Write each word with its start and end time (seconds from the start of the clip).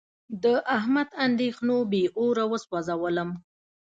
د 0.43 0.45
احمد 0.77 1.09
اندېښنو 1.25 1.77
بې 1.91 2.03
اوره 2.19 2.45
و 2.51 2.53
سوزولم. 2.65 3.29